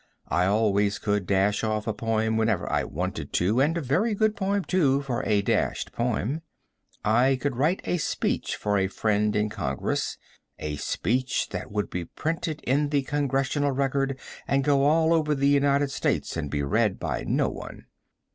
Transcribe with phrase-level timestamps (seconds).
[0.29, 4.35] I always could dash off a poem whenever I wanted to, and a very good
[4.35, 6.41] poem, too, for a dashed poem.
[7.05, 10.17] I could write a speech for a friend in congress
[10.57, 14.17] a speech that would be printed in the Congressional Record
[14.47, 17.85] and go all over the United States and be read by no one.